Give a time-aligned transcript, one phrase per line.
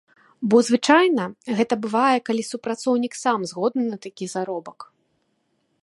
[0.51, 1.23] Бо звычайна,
[1.59, 4.79] гэта бывае, калі супрацоўнік сам згодны на такі заробак.